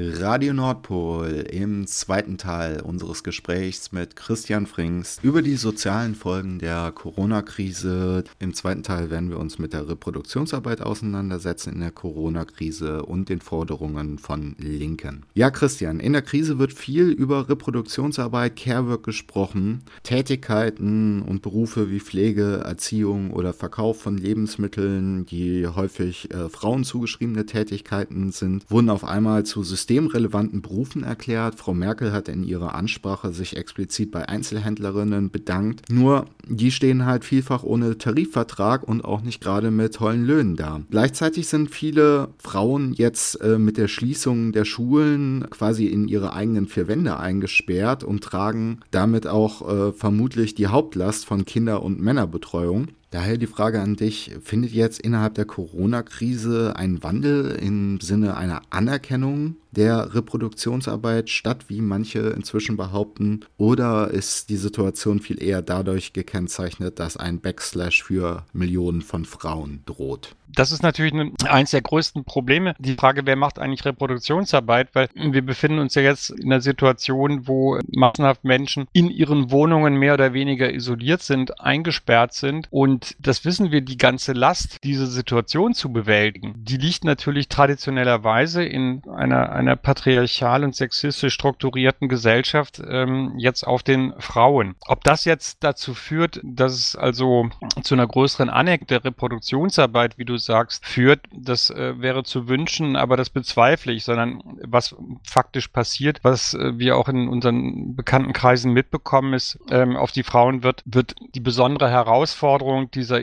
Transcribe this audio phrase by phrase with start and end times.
[0.00, 6.92] Radio Nordpol im zweiten Teil unseres Gesprächs mit Christian Frings über die sozialen Folgen der
[6.92, 8.22] Corona-Krise.
[8.38, 13.40] Im zweiten Teil werden wir uns mit der Reproduktionsarbeit auseinandersetzen in der Corona-Krise und den
[13.40, 15.24] Forderungen von Linken.
[15.34, 19.82] Ja, Christian, in der Krise wird viel über Reproduktionsarbeit, Carework gesprochen.
[20.04, 27.46] Tätigkeiten und Berufe wie Pflege, Erziehung oder Verkauf von Lebensmitteln, die häufig äh, Frauen zugeschriebene
[27.46, 31.54] Tätigkeiten sind, wurden auf einmal zu Systemen systemrelevanten Berufen erklärt.
[31.54, 35.90] Frau Merkel hat in ihrer Ansprache sich explizit bei Einzelhändlerinnen bedankt.
[35.90, 40.82] Nur die stehen halt vielfach ohne Tarifvertrag und auch nicht gerade mit tollen Löhnen da.
[40.90, 46.66] Gleichzeitig sind viele Frauen jetzt äh, mit der Schließung der Schulen quasi in ihre eigenen
[46.66, 52.88] vier Wände eingesperrt und tragen damit auch äh, vermutlich die Hauptlast von Kinder- und Männerbetreuung.
[53.10, 58.60] Daher die Frage an dich, findet jetzt innerhalb der Corona-Krise ein Wandel im Sinne einer
[58.68, 66.12] Anerkennung der Reproduktionsarbeit statt, wie manche inzwischen behaupten, oder ist die Situation viel eher dadurch
[66.12, 70.34] gekennzeichnet, dass ein Backslash für Millionen von Frauen droht?
[70.50, 72.74] Das ist natürlich eines der größten Probleme.
[72.78, 74.88] Die Frage, wer macht eigentlich Reproduktionsarbeit?
[74.94, 79.96] Weil wir befinden uns ja jetzt in einer Situation, wo massenhaft Menschen in ihren Wohnungen
[79.96, 82.66] mehr oder weniger isoliert sind, eingesperrt sind.
[82.70, 88.64] Und das wissen wir, die ganze Last, diese Situation zu bewältigen, die liegt natürlich traditionellerweise
[88.64, 94.76] in einer, einer patriarchal und sexistisch strukturierten Gesellschaft ähm, jetzt auf den Frauen.
[94.86, 97.48] Ob das jetzt dazu führt, dass es also
[97.82, 102.96] zu einer größeren Anerkennung der Reproduktionsarbeit, wie du sagst, führt, das äh, wäre zu wünschen,
[102.96, 108.32] aber das bezweifle ich, sondern was faktisch passiert, was äh, wir auch in unseren bekannten
[108.32, 113.20] Kreisen mitbekommen, ist, ähm, auf die Frauen wird, wird die besondere Herausforderung dieser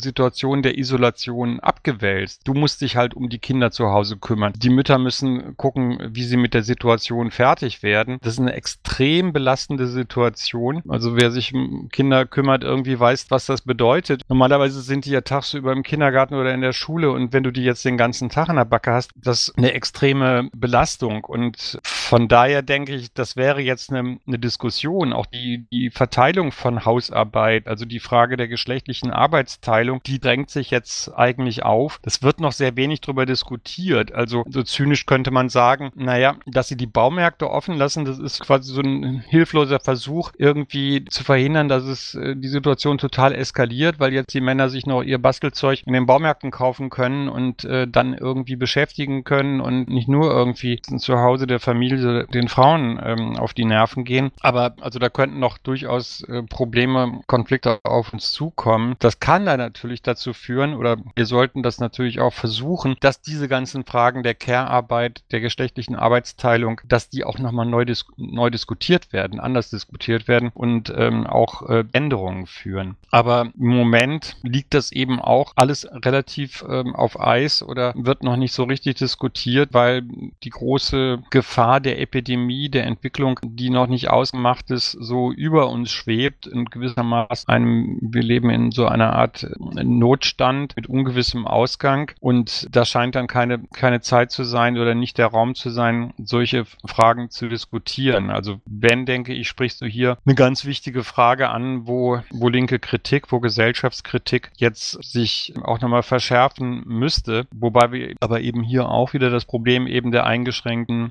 [0.00, 2.42] Situation der Isolation abgewälzt.
[2.44, 4.52] Du musst dich halt um die Kinder zu Hause kümmern.
[4.56, 8.18] Die Mütter müssen gucken, wie sie mit der Situation fertig werden.
[8.22, 10.82] Das ist eine extrem belastende Situation.
[10.88, 14.22] Also wer sich um Kinder kümmert, irgendwie weiß, was das bedeutet.
[14.28, 17.64] Normalerweise sind die ja tagsüber im Kindergarten oder in der Schule und wenn du die
[17.64, 22.26] jetzt den ganzen Tag in der Backe hast, das ist eine extreme Belastung und von
[22.26, 27.68] daher denke ich, das wäre jetzt eine, eine Diskussion, auch die, die Verteilung von Hausarbeit,
[27.68, 32.00] also die Frage der geschlechtlichen Arbeitsteilung, die drängt sich jetzt eigentlich auf.
[32.02, 34.14] Das wird noch sehr wenig darüber diskutiert.
[34.14, 38.40] Also so zynisch könnte man sagen, naja, dass sie die Baumärkte offen lassen, das ist
[38.40, 44.00] quasi so ein hilfloser Versuch, irgendwie zu verhindern, dass es äh, die Situation total eskaliert,
[44.00, 47.86] weil jetzt die Männer sich noch ihr Bastelzeug in den Baumärkten kaufen können und äh,
[47.86, 53.36] dann irgendwie beschäftigen können und nicht nur irgendwie zu Hause der Familie den Frauen ähm,
[53.36, 54.30] auf die Nerven gehen.
[54.40, 58.96] Aber also da könnten noch durchaus äh, Probleme, Konflikte auf uns zukommen.
[58.98, 63.48] Das kann dann natürlich dazu führen oder wir sollten das natürlich auch versuchen, dass diese
[63.48, 69.12] ganzen Fragen der Care-Arbeit, der geschlechtlichen Arbeitsteilung, dass die auch nochmal neu, dis neu diskutiert
[69.12, 72.96] werden, anders diskutiert werden und ähm, auch äh, Änderungen führen.
[73.10, 78.22] Aber im Moment liegt das eben auch alles relativ relativ ähm, auf Eis oder wird
[78.22, 80.02] noch nicht so richtig diskutiert, weil
[80.42, 85.90] die große Gefahr der Epidemie, der Entwicklung, die noch nicht ausgemacht ist, so über uns
[85.90, 86.46] schwebt.
[86.46, 92.84] In gewissermaßen einem, wir leben in so einer Art Notstand mit ungewissem Ausgang und da
[92.84, 97.30] scheint dann keine, keine Zeit zu sein oder nicht der Raum zu sein, solche Fragen
[97.30, 98.30] zu diskutieren.
[98.30, 102.78] Also wenn, denke ich, sprichst du hier eine ganz wichtige Frage an, wo, wo linke
[102.78, 109.12] Kritik, wo Gesellschaftskritik jetzt sich auch nochmal verschärfen müsste, wobei wir aber eben hier auch
[109.12, 111.10] wieder das Problem eben der eingeschränkten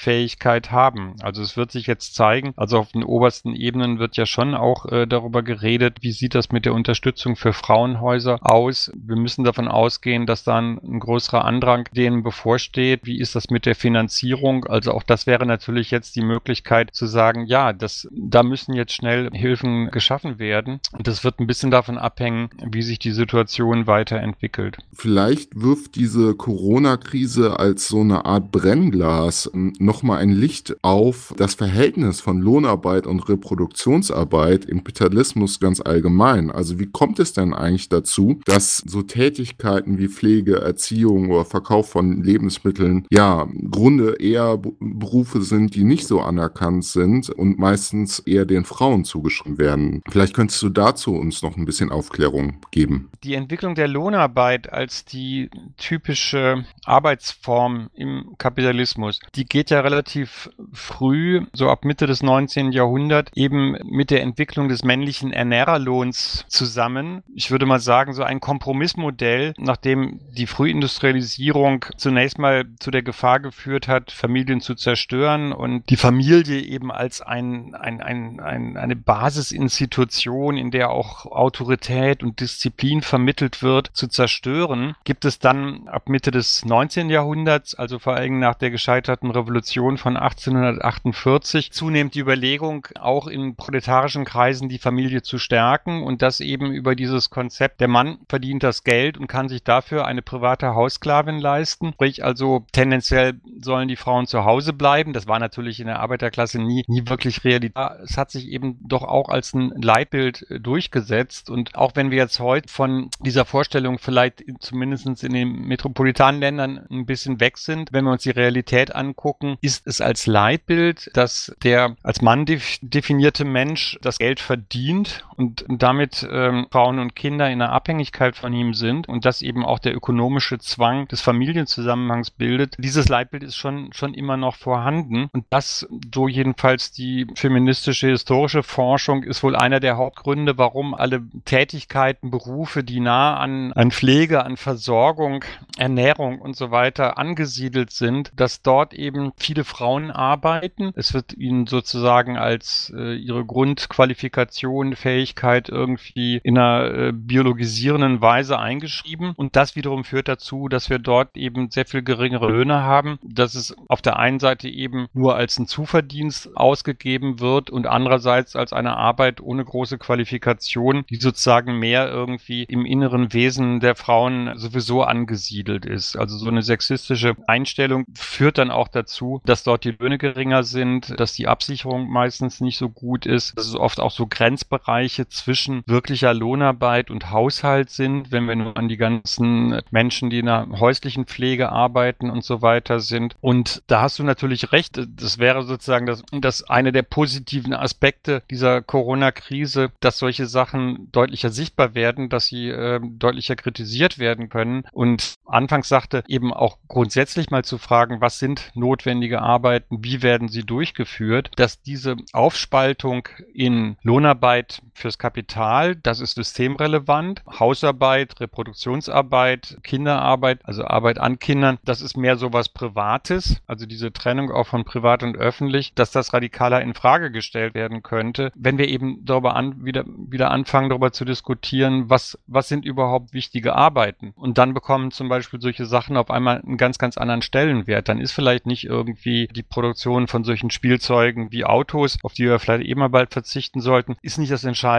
[0.00, 1.14] Handlungsfähigkeit haben.
[1.20, 4.86] Also es wird sich jetzt zeigen, also auf den obersten Ebenen wird ja schon auch
[4.86, 8.90] äh, darüber geredet, wie sieht das mit der Unterstützung für Frauenhäuser aus.
[8.94, 13.00] Wir müssen davon ausgehen, dass dann ein größerer Andrang denen bevorsteht.
[13.04, 14.64] Wie ist das mit der Finanzierung?
[14.64, 18.92] Also auch das wäre natürlich jetzt die Möglichkeit zu sagen, ja, das, da müssen jetzt
[18.92, 20.80] schnell Hilfen geschaffen werden.
[20.92, 24.76] Und das wird ein bisschen davon abhängen, wie sich die Situation weiterentwickelt entwickelt.
[24.92, 29.50] Vielleicht wirft diese Corona-Krise als so eine Art Brennglas
[29.90, 36.52] nochmal ein Licht auf das Verhältnis von Lohnarbeit und Reproduktionsarbeit im Kapitalismus ganz allgemein.
[36.52, 41.90] Also wie kommt es denn eigentlich dazu, dass so Tätigkeiten wie Pflege, Erziehung oder Verkauf
[41.90, 48.20] von Lebensmitteln ja im Grunde eher Berufe sind, die nicht so anerkannt sind und meistens
[48.20, 50.02] eher den Frauen zugeschrieben werden.
[50.08, 53.10] Vielleicht könntest du dazu uns noch ein bisschen Aufklärung geben.
[53.24, 61.46] Die Entwicklung der Lohnarbeit als die typische Arbeitsform im Kapitalismus, die geht ja relativ früh,
[61.52, 62.72] so ab Mitte des 19.
[62.72, 67.22] Jahrhunderts, eben mit der Entwicklung des männlichen Ernährerlohns zusammen.
[67.34, 73.40] Ich würde mal sagen, so ein Kompromissmodell, nachdem die Frühindustrialisierung zunächst mal zu der Gefahr
[73.40, 78.96] geführt hat, Familien zu zerstören und die Familie eben als ein, ein, ein, ein, eine
[78.96, 86.08] Basisinstitution, in der auch Autorität und Disziplin vermittelt wird, zu zerstören, gibt es dann ab
[86.08, 87.10] Mitte des 19.
[87.10, 89.59] Jahrhunderts, also vor allem nach der gescheiterten Revolution
[89.96, 96.40] von 1848, zunehmend die Überlegung, auch in proletarischen Kreisen die Familie zu stärken und das
[96.40, 100.74] eben über dieses Konzept, der Mann verdient das Geld und kann sich dafür eine private
[100.74, 101.92] Haussklavin leisten.
[101.94, 105.12] Sprich also tendenziell sollen die Frauen zu Hause bleiben.
[105.12, 107.76] Das war natürlich in der Arbeiterklasse nie, nie wirklich Realität.
[108.02, 112.18] Es hat sich eben doch auch als ein Leitbild äh, durchgesetzt und auch wenn wir
[112.18, 117.92] jetzt heute von dieser Vorstellung vielleicht zumindest in den metropolitanen Ländern ein bisschen weg sind,
[117.92, 123.44] wenn wir uns die Realität angucken, ist es als Leitbild, dass der als Mann definierte
[123.44, 128.74] Mensch das Geld verdient und damit ähm, Frauen und Kinder in einer Abhängigkeit von ihm
[128.74, 132.76] sind und das eben auch der ökonomische Zwang des Familienzusammenhangs bildet.
[132.78, 138.62] Dieses Leitbild ist schon, schon immer noch vorhanden und das, so jedenfalls die feministische historische
[138.62, 144.44] Forschung, ist wohl einer der Hauptgründe, warum alle Tätigkeiten, Berufe, die nah an, an Pflege,
[144.44, 145.42] an Versorgung,
[145.78, 150.92] Ernährung und so weiter angesiedelt sind, dass dort eben viele Frauen arbeiten.
[150.96, 154.96] Es wird ihnen sozusagen als äh, ihre Grundqualifikation,
[155.30, 159.32] Fähigkeit irgendwie in einer äh, biologisierenden Weise eingeschrieben.
[159.36, 163.54] Und das wiederum führt dazu, dass wir dort eben sehr viel geringere Löhne haben, dass
[163.54, 168.72] es auf der einen Seite eben nur als ein Zuverdienst ausgegeben wird und andererseits als
[168.72, 175.02] eine Arbeit ohne große Qualifikation, die sozusagen mehr irgendwie im inneren Wesen der Frauen sowieso
[175.02, 176.16] angesiedelt ist.
[176.16, 181.18] Also so eine sexistische Einstellung führt dann auch dazu, dass dort die Löhne geringer sind,
[181.18, 185.82] dass die Absicherung meistens nicht so gut ist, dass es oft auch so Grenzbereiche zwischen
[185.86, 190.66] wirklicher Lohnarbeit und Haushalt sind, wenn wir nur an die ganzen Menschen, die in der
[190.78, 193.34] häuslichen Pflege arbeiten und so weiter sind.
[193.40, 198.42] Und da hast du natürlich recht, das wäre sozusagen das, das eine der positiven Aspekte
[198.50, 204.84] dieser Corona-Krise, dass solche Sachen deutlicher sichtbar werden, dass sie äh, deutlicher kritisiert werden können.
[204.92, 210.48] Und anfangs sagte eben auch grundsätzlich mal zu fragen, was sind notwendige Arbeiten, wie werden
[210.48, 220.60] sie durchgeführt, dass diese Aufspaltung in Lohnarbeit fürs Kapital, das ist systemrelevant, Hausarbeit, Reproduktionsarbeit, Kinderarbeit,
[220.62, 224.84] also Arbeit an Kindern, das ist mehr so was Privates, also diese Trennung auch von
[224.84, 229.56] privat und öffentlich, dass das radikaler in Frage gestellt werden könnte, wenn wir eben darüber
[229.56, 234.32] an, wieder, wieder anfangen, darüber zu diskutieren, was, was sind überhaupt wichtige Arbeiten.
[234.36, 238.08] Und dann bekommen zum Beispiel solche Sachen auf einmal einen ganz, ganz anderen Stellenwert.
[238.08, 242.60] Dann ist vielleicht nicht irgendwie die Produktion von solchen Spielzeugen wie Autos, auf die wir
[242.60, 244.89] vielleicht eh mal bald verzichten sollten, ist nicht das Entscheidende,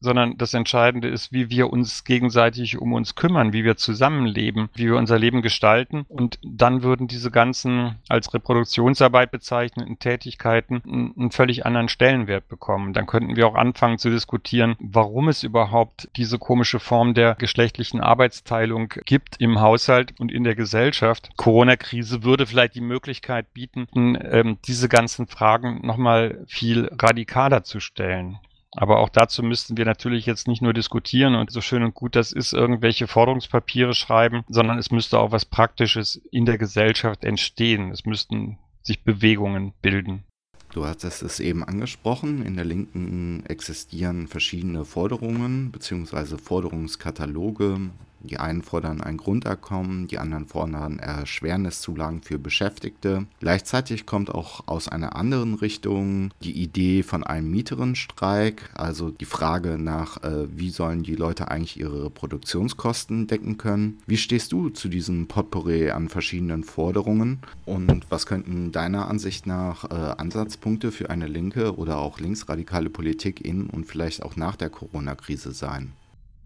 [0.00, 4.86] sondern das Entscheidende ist, wie wir uns gegenseitig um uns kümmern, wie wir zusammenleben, wie
[4.86, 6.06] wir unser Leben gestalten.
[6.08, 12.92] Und dann würden diese ganzen als Reproduktionsarbeit bezeichneten Tätigkeiten einen völlig anderen Stellenwert bekommen.
[12.92, 18.00] Dann könnten wir auch anfangen zu diskutieren, warum es überhaupt diese komische Form der geschlechtlichen
[18.00, 21.30] Arbeitsteilung gibt im Haushalt und in der Gesellschaft.
[21.36, 28.38] Corona-Krise würde vielleicht die Möglichkeit bieten, ähm, diese ganzen Fragen nochmal viel radikaler zu stellen.
[28.76, 32.16] Aber auch dazu müssten wir natürlich jetzt nicht nur diskutieren und so schön und gut
[32.16, 37.90] das ist, irgendwelche Forderungspapiere schreiben, sondern es müsste auch was Praktisches in der Gesellschaft entstehen.
[37.92, 40.24] Es müssten sich Bewegungen bilden.
[40.72, 46.36] Du hattest es eben angesprochen, in der Linken existieren verschiedene Forderungen bzw.
[46.36, 47.78] Forderungskataloge,
[48.24, 53.26] die einen fordern ein Grundeinkommen, die anderen fordern Erschwerniszulagen für Beschäftigte.
[53.40, 59.78] Gleichzeitig kommt auch aus einer anderen Richtung die Idee von einem Mieterinnenstreik, also die Frage
[59.78, 63.98] nach, äh, wie sollen die Leute eigentlich ihre Produktionskosten decken können.
[64.06, 69.84] Wie stehst du zu diesem Potpourri an verschiedenen Forderungen und was könnten deiner Ansicht nach
[69.84, 74.70] äh, Ansatzpunkte für eine linke oder auch linksradikale Politik in und vielleicht auch nach der
[74.70, 75.92] Corona-Krise sein?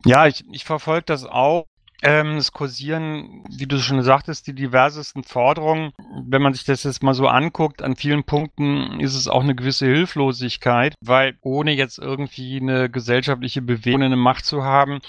[0.05, 1.67] Ja, ich, ich verfolge das auch.
[2.00, 5.93] Ähm, es kursieren, wie du schon sagtest, die diversesten Forderungen.
[6.25, 9.57] Wenn man sich das jetzt mal so anguckt, an vielen Punkten ist es auch eine
[9.57, 15.00] gewisse Hilflosigkeit, weil ohne jetzt irgendwie eine gesellschaftliche Bewegung, eine Macht zu haben,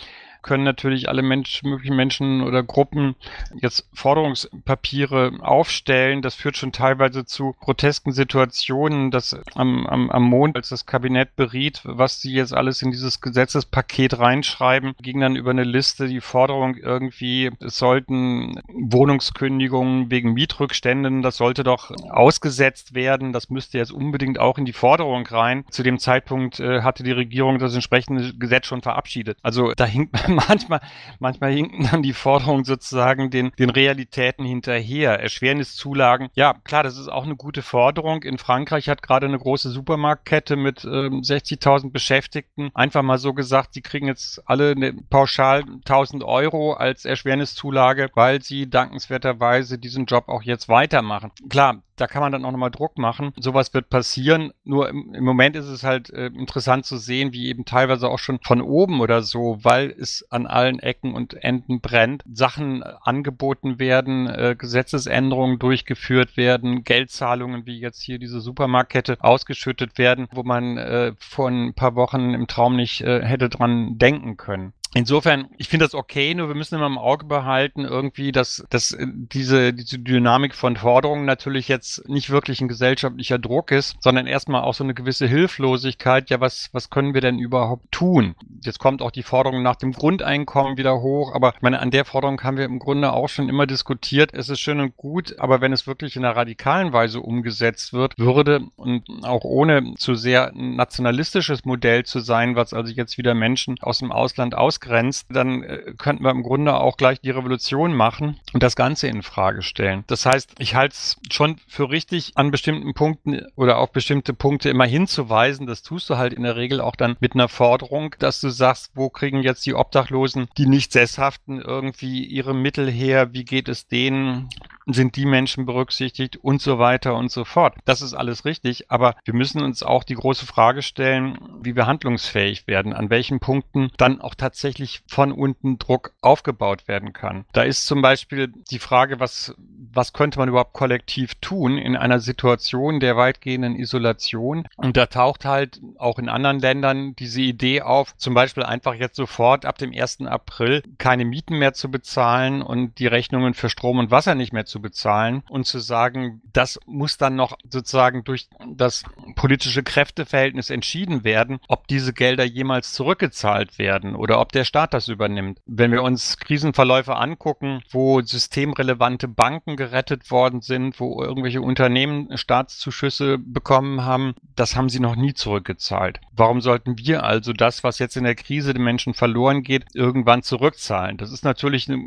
[0.42, 3.16] können natürlich alle Mensch, möglichen Menschen oder Gruppen
[3.62, 6.22] jetzt Forderungspapiere aufstellen.
[6.22, 11.36] Das führt schon teilweise zu grotesken Situationen, dass am, am, am Mond, als das Kabinett
[11.36, 16.22] beriet, was sie jetzt alles in dieses Gesetzespaket reinschreiben, ging dann über eine Liste die
[16.22, 23.34] Forderung irgendwie, es sollten Wohnungskündigungen wegen Mietrückständen, das sollte doch ausgesetzt werden.
[23.34, 25.66] Das müsste jetzt unbedingt auch in die Forderung rein.
[25.70, 29.38] Zu dem Zeitpunkt äh, hatte die Regierung das entsprechende Gesetz schon verabschiedet.
[29.42, 30.82] Also da hinkt manchmal,
[31.20, 35.20] manchmal hinken dann die Forderungen sozusagen den, den Realitäten hinterher.
[35.20, 38.24] Erschwerniszulagen, ja klar, das ist auch eine gute Forderung.
[38.24, 43.74] In Frankreich hat gerade eine große Supermarktkette mit ähm, 60.000 Beschäftigten einfach mal so gesagt,
[43.74, 50.30] sie kriegen jetzt alle eine pauschal 1000 Euro als Erschwerniszulage, weil sie dankenswerterweise diesen Job
[50.30, 51.32] auch jetzt weitermachen.
[51.50, 53.34] Klar, da kann man dann auch nochmal Druck machen.
[53.38, 54.52] Sowas wird passieren.
[54.64, 58.20] Nur im, im Moment ist es halt äh, interessant zu sehen, wie eben teilweise auch
[58.20, 63.80] schon von oben oder so, weil es an allen Ecken und Enden brennt, Sachen angeboten
[63.80, 70.78] werden, äh, Gesetzesänderungen durchgeführt werden, Geldzahlungen wie jetzt hier diese Supermarktkette ausgeschüttet werden, wo man
[70.78, 74.74] äh, vor ein paar Wochen im Traum nicht äh, hätte dran denken können.
[74.96, 78.92] Insofern, ich finde das okay, nur wir müssen immer im Auge behalten, irgendwie, dass, dass
[78.92, 84.26] äh, diese, diese Dynamik von Forderungen natürlich jetzt nicht wirklich ein gesellschaftlicher Druck ist, sondern
[84.26, 86.32] erstmal auch so eine gewisse Hilflosigkeit.
[86.32, 88.36] Ja, was, was können wir denn überhaupt tun?
[88.64, 92.06] Jetzt kommt auch die Forderung nach dem Grundeinkommen wieder hoch, aber ich meine, an der
[92.06, 94.34] Forderung haben wir im Grunde auch schon immer diskutiert.
[94.34, 98.18] Es ist schön und gut, aber wenn es wirklich in einer radikalen Weise umgesetzt wird,
[98.18, 103.36] würde und auch ohne zu sehr ein nationalistisches Modell zu sein, was also jetzt wieder
[103.36, 107.30] Menschen aus dem Ausland aus ausgrenzt, dann äh, könnten wir im Grunde auch gleich die
[107.30, 110.04] Revolution machen und das Ganze in Frage stellen.
[110.08, 114.70] Das heißt, ich halte es schon für richtig, an bestimmten Punkten oder auf bestimmte Punkte
[114.70, 115.68] immer hinzuweisen.
[115.68, 118.92] Das tust du halt in der Regel auch dann mit einer Forderung, dass du sagst,
[118.96, 123.34] wo kriegen jetzt die Obdachlosen, die nicht sesshaften, irgendwie ihre Mittel her?
[123.34, 124.50] Wie geht es denen?
[124.94, 127.76] Sind die Menschen berücksichtigt und so weiter und so fort.
[127.86, 131.88] Das ist alles richtig, aber wir müssen uns auch die große Frage stellen, wie wir
[131.88, 137.46] handlungsfähig werden, an welchen Punkten dann auch tatsächlich von unten Druck aufgebaut werden kann.
[137.54, 139.56] Da ist zum Beispiel die Frage, was,
[139.92, 144.68] was könnte man überhaupt kollektiv tun in einer Situation der weitgehenden Isolation?
[144.78, 149.16] Und da taucht halt auch in anderen Ländern diese Idee auf, zum Beispiel einfach jetzt
[149.16, 150.22] sofort ab dem 1.
[150.22, 154.66] April keine Mieten mehr zu bezahlen und die Rechnungen für Strom und Wasser nicht mehr
[154.66, 159.04] zu bezahlen und zu sagen, das muss dann noch sozusagen durch das
[159.36, 165.08] politische Kräfteverhältnis entschieden werden, ob diese Gelder jemals zurückgezahlt werden oder ob der Staat das
[165.08, 165.60] übernimmt.
[165.66, 173.38] Wenn wir uns Krisenverläufe angucken, wo systemrelevante Banken gerettet worden sind, wo irgendwelche Unternehmen Staatszuschüsse
[173.38, 176.20] bekommen haben, das haben sie noch nie zurückgezahlt.
[176.32, 180.44] Warum sollten wir also das, was jetzt in der Krise den Menschen verloren geht, irgendwann
[180.44, 181.18] zurückzahlen?
[181.18, 182.00] Das ist natürlich eine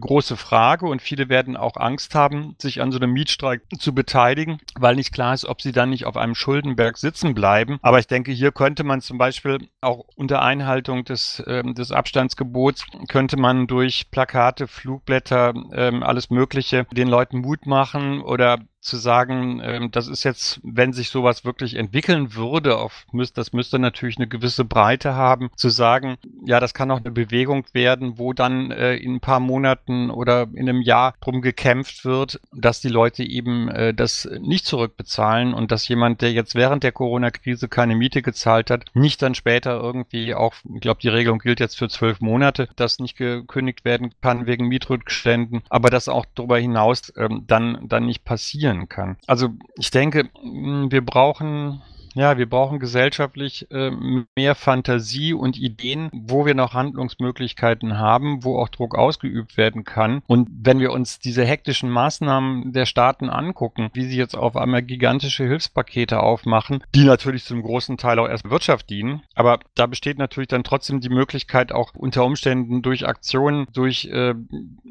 [0.00, 4.58] große Frage und viele werden auch Angst haben, sich an so einem Mietstreik zu beteiligen,
[4.78, 7.78] weil nicht klar ist, ob sie dann nicht auf einem Schuldenberg sitzen bleiben.
[7.82, 12.86] Aber ich denke, hier könnte man zum Beispiel auch unter Einhaltung des, ähm, des Abstandsgebots,
[13.08, 19.60] könnte man durch Plakate, Flugblätter, ähm, alles Mögliche den Leuten Mut machen oder zu sagen,
[19.62, 24.28] ähm, das ist jetzt, wenn sich sowas wirklich entwickeln würde, auf, das müsste natürlich eine
[24.28, 28.94] gewisse Breite haben, zu sagen, ja, das kann auch eine Bewegung werden, wo dann äh,
[28.94, 33.68] in ein paar Monaten oder in einem Jahr drum gekämpft wird, dass die Leute eben
[33.68, 38.70] äh, das nicht zurückbezahlen und dass jemand, der jetzt während der Corona-Krise keine Miete gezahlt
[38.70, 42.68] hat, nicht dann später irgendwie auch, ich glaube, die Regelung gilt jetzt für zwölf Monate,
[42.76, 48.06] dass nicht gekündigt werden kann wegen Mietrückständen, aber das auch darüber hinaus ähm, dann, dann
[48.06, 49.16] nicht passieren kann.
[49.26, 51.82] Also ich denke, wir brauchen
[52.16, 53.90] ja, wir brauchen gesellschaftlich äh,
[54.34, 60.22] mehr Fantasie und Ideen, wo wir noch Handlungsmöglichkeiten haben, wo auch Druck ausgeübt werden kann.
[60.26, 64.82] Und wenn wir uns diese hektischen Maßnahmen der Staaten angucken, wie sie jetzt auf einmal
[64.82, 70.16] gigantische Hilfspakete aufmachen, die natürlich zum großen Teil auch erst Wirtschaft dienen, aber da besteht
[70.16, 74.34] natürlich dann trotzdem die Möglichkeit, auch unter Umständen durch Aktionen, durch äh,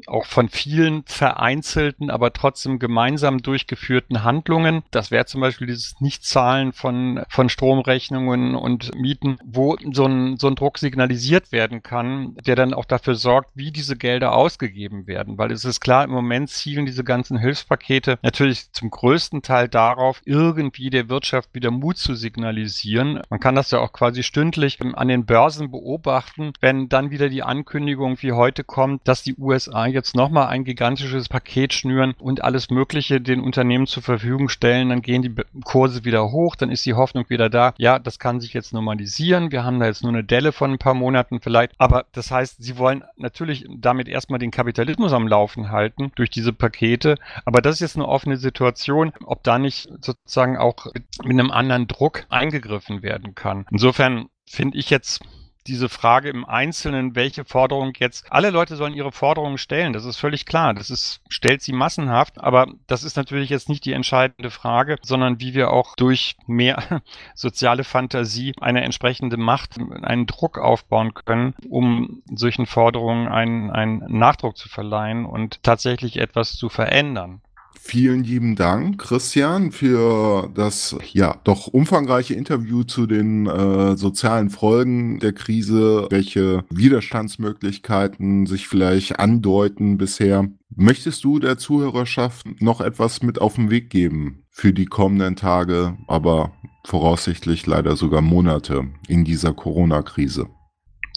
[0.06, 6.72] auch von vielen vereinzelten, aber trotzdem gemeinsam durchgeführten Handlungen, das wäre zum Beispiel dieses Nichtzahlen
[6.72, 12.56] von von, Stromrechnungen und Mieten, wo so ein, so ein Druck signalisiert werden kann, der
[12.56, 15.38] dann auch dafür sorgt, wie diese Gelder ausgegeben werden.
[15.38, 20.20] Weil es ist klar, im Moment zielen diese ganzen Hilfspakete natürlich zum größten Teil darauf,
[20.24, 23.20] irgendwie der Wirtschaft wieder Mut zu signalisieren.
[23.30, 27.42] Man kann das ja auch quasi stündlich an den Börsen beobachten, wenn dann wieder die
[27.42, 32.70] Ankündigung wie heute kommt, dass die USA jetzt nochmal ein gigantisches Paket schnüren und alles
[32.70, 36.94] Mögliche den Unternehmen zur Verfügung stellen, dann gehen die Kurse wieder hoch, dann ist die
[36.94, 39.52] Hoffnung, Hoffnung wieder da, ja, das kann sich jetzt normalisieren.
[39.52, 41.72] Wir haben da jetzt nur eine Delle von ein paar Monaten vielleicht.
[41.78, 46.52] Aber das heißt, sie wollen natürlich damit erstmal den Kapitalismus am Laufen halten durch diese
[46.52, 47.14] Pakete.
[47.44, 50.86] Aber das ist jetzt eine offene Situation, ob da nicht sozusagen auch
[51.22, 53.66] mit, einem anderen Druck eingegriffen werden kann.
[53.70, 55.20] Insofern finde ich jetzt
[55.66, 60.16] diese Frage im Einzelnen, welche Forderung jetzt, alle Leute sollen ihre Forderungen stellen, das ist
[60.16, 64.50] völlig klar, das ist, stellt sie massenhaft, aber das ist natürlich jetzt nicht die entscheidende
[64.50, 67.02] Frage, sondern wie wir auch durch mehr
[67.34, 74.56] soziale Fantasie eine entsprechende Macht, einen Druck aufbauen können, um solchen Forderungen einen, einen Nachdruck
[74.56, 77.40] zu verleihen und tatsächlich etwas zu verändern.
[77.78, 85.20] Vielen lieben Dank, Christian, für das ja doch umfangreiche Interview zu den äh, sozialen Folgen
[85.20, 90.48] der Krise, welche Widerstandsmöglichkeiten sich vielleicht andeuten bisher.
[90.74, 95.96] Möchtest du der Zuhörerschaft noch etwas mit auf den Weg geben für die kommenden Tage,
[96.08, 96.52] aber
[96.84, 100.48] voraussichtlich leider sogar Monate in dieser Corona-Krise?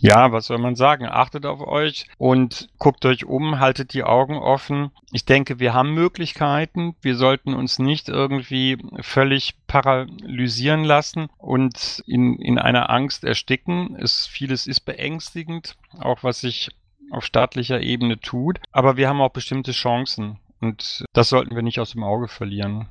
[0.02, 1.06] Ja, was soll man sagen?
[1.06, 4.92] Achtet auf euch und guckt euch um, haltet die Augen offen.
[5.12, 6.96] Ich denke, wir haben Möglichkeiten.
[7.02, 13.96] Wir sollten uns nicht irgendwie völlig paralysieren lassen und in, in einer Angst ersticken.
[14.00, 16.70] Es, vieles ist beängstigend, auch was sich
[17.12, 18.60] auf staatlicher Ebene tut.
[18.72, 22.88] Aber wir haben auch bestimmte Chancen und das sollten wir nicht aus dem Auge verlieren.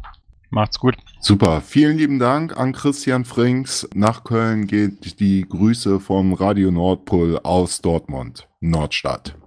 [0.51, 0.97] Macht's gut.
[1.21, 1.61] Super.
[1.61, 3.89] Vielen lieben Dank an Christian Frings.
[3.95, 9.39] Nach Köln geht die Grüße vom Radio Nordpol aus Dortmund, Nordstadt.